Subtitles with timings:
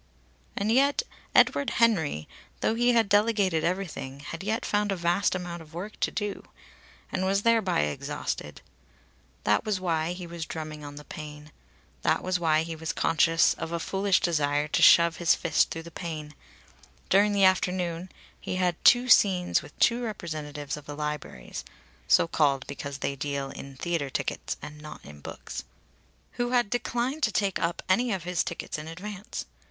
[0.57, 1.03] And yet
[1.35, 2.27] Edward Henry,
[2.61, 6.43] though he had delegated everything, had yet found a vast amount of work to do;
[7.11, 8.61] and was thereby exhausted.
[9.43, 11.51] That was why he was drumming on the pane.
[12.01, 15.83] That was why he was conscious of a foolish desire to shove his fist through
[15.83, 16.33] the pane.
[17.09, 18.09] During the afternoon
[18.39, 21.63] he had had two scenes with two representatives of the Libraries
[22.07, 25.63] (so called because they deal in theatre tickets and not in books)
[26.41, 29.45] who had declined to take up any of his tickets in advance.